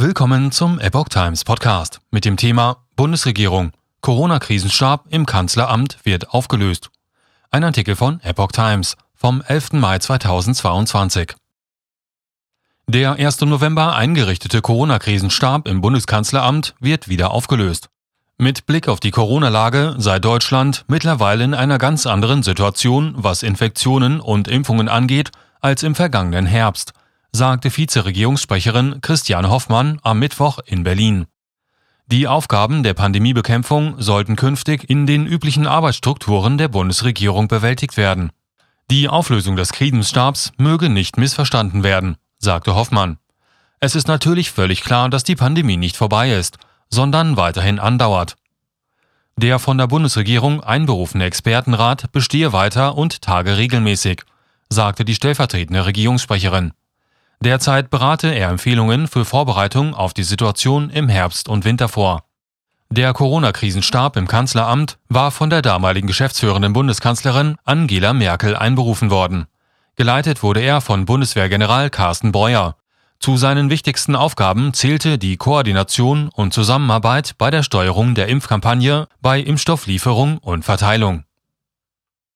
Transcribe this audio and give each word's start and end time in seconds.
Willkommen 0.00 0.52
zum 0.52 0.78
Epoch 0.78 1.08
Times 1.08 1.42
Podcast 1.42 1.98
mit 2.12 2.24
dem 2.24 2.36
Thema 2.36 2.84
Bundesregierung. 2.94 3.72
Corona-Krisenstab 4.00 5.06
im 5.10 5.26
Kanzleramt 5.26 5.98
wird 6.04 6.30
aufgelöst. 6.30 6.90
Ein 7.50 7.64
Artikel 7.64 7.96
von 7.96 8.20
Epoch 8.20 8.52
Times 8.52 8.96
vom 9.16 9.42
11. 9.44 9.72
Mai 9.72 9.98
2022. 9.98 11.34
Der 12.86 13.14
1. 13.14 13.40
November 13.40 13.96
eingerichtete 13.96 14.60
Corona-Krisenstab 14.60 15.66
im 15.66 15.80
Bundeskanzleramt 15.80 16.76
wird 16.78 17.08
wieder 17.08 17.32
aufgelöst. 17.32 17.88
Mit 18.36 18.66
Blick 18.66 18.86
auf 18.86 19.00
die 19.00 19.10
Corona-Lage 19.10 19.96
sei 19.98 20.20
Deutschland 20.20 20.84
mittlerweile 20.86 21.42
in 21.42 21.54
einer 21.54 21.78
ganz 21.78 22.06
anderen 22.06 22.44
Situation, 22.44 23.14
was 23.16 23.42
Infektionen 23.42 24.20
und 24.20 24.46
Impfungen 24.46 24.88
angeht, 24.88 25.32
als 25.60 25.82
im 25.82 25.96
vergangenen 25.96 26.46
Herbst, 26.46 26.92
sagte 27.32 27.76
Vizeregierungssprecherin 27.76 29.00
Christiane 29.00 29.50
Hoffmann 29.50 30.00
am 30.02 30.18
Mittwoch 30.18 30.58
in 30.64 30.82
Berlin. 30.82 31.26
Die 32.06 32.26
Aufgaben 32.26 32.82
der 32.82 32.94
Pandemiebekämpfung 32.94 34.00
sollten 34.00 34.36
künftig 34.36 34.88
in 34.88 35.06
den 35.06 35.26
üblichen 35.26 35.66
Arbeitsstrukturen 35.66 36.56
der 36.56 36.68
Bundesregierung 36.68 37.48
bewältigt 37.48 37.96
werden. 37.96 38.32
Die 38.90 39.08
Auflösung 39.08 39.56
des 39.56 39.72
Krisenstabs 39.72 40.52
möge 40.56 40.88
nicht 40.88 41.18
missverstanden 41.18 41.82
werden, 41.82 42.16
sagte 42.38 42.74
Hoffmann. 42.74 43.18
Es 43.80 43.94
ist 43.94 44.08
natürlich 44.08 44.50
völlig 44.50 44.82
klar, 44.82 45.10
dass 45.10 45.22
die 45.22 45.36
Pandemie 45.36 45.76
nicht 45.76 45.96
vorbei 45.96 46.32
ist, 46.32 46.56
sondern 46.88 47.36
weiterhin 47.36 47.78
andauert. 47.78 48.36
Der 49.36 49.58
von 49.58 49.78
der 49.78 49.86
Bundesregierung 49.86 50.64
einberufene 50.64 51.24
Expertenrat 51.24 52.10
bestehe 52.10 52.52
weiter 52.52 52.96
und 52.96 53.22
tage 53.22 53.56
regelmäßig, 53.56 54.22
sagte 54.70 55.04
die 55.04 55.14
stellvertretende 55.14 55.86
Regierungssprecherin. 55.86 56.72
Derzeit 57.40 57.90
berate 57.90 58.34
er 58.34 58.50
Empfehlungen 58.50 59.06
für 59.06 59.24
Vorbereitung 59.24 59.94
auf 59.94 60.12
die 60.12 60.24
Situation 60.24 60.90
im 60.90 61.08
Herbst 61.08 61.48
und 61.48 61.64
Winter 61.64 61.88
vor. 61.88 62.24
Der 62.90 63.12
Corona-Krisenstab 63.12 64.16
im 64.16 64.26
Kanzleramt 64.26 64.98
war 65.08 65.30
von 65.30 65.50
der 65.50 65.62
damaligen 65.62 66.06
geschäftsführenden 66.06 66.72
Bundeskanzlerin 66.72 67.56
Angela 67.64 68.12
Merkel 68.12 68.56
einberufen 68.56 69.10
worden. 69.10 69.46
Geleitet 69.94 70.42
wurde 70.42 70.60
er 70.60 70.80
von 70.80 71.04
Bundeswehrgeneral 71.04 71.90
Carsten 71.90 72.32
Breuer. 72.32 72.76
Zu 73.20 73.36
seinen 73.36 73.68
wichtigsten 73.68 74.16
Aufgaben 74.16 74.72
zählte 74.72 75.18
die 75.18 75.36
Koordination 75.36 76.28
und 76.28 76.54
Zusammenarbeit 76.54 77.34
bei 77.36 77.50
der 77.50 77.62
Steuerung 77.62 78.14
der 78.14 78.28
Impfkampagne, 78.28 79.06
bei 79.20 79.40
Impfstofflieferung 79.40 80.38
und 80.38 80.64
Verteilung. 80.64 81.24